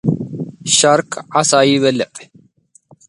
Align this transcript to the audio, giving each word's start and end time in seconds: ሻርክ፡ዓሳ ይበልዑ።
ሻርክ፡ዓሳ 0.77 1.51
ይበልዑ። 1.71 2.11